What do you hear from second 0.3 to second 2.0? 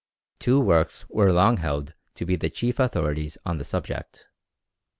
Two works were long held